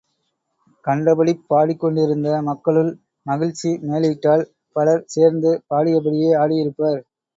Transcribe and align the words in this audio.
கண்டபடிப் 0.85 1.43
பாடிக்கொண்டிருந்த 1.47 2.29
மக்களுள், 2.47 2.91
மகிழ்ச்சி 3.25 3.73
மேலீட்டால் 3.83 4.45
பலர் 4.75 5.05
சேர்ந்து 5.07 5.51
பாடியபடியே 5.69 6.31
ஆடியிருப்பர். 6.41 6.99